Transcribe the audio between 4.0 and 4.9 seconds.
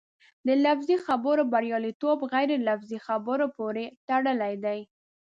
تړلی دی.